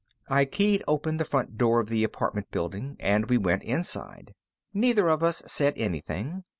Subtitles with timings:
[0.29, 4.33] I keyed open the front door of the apartment building, and we went inside.
[4.73, 6.43] Neither of us said anything.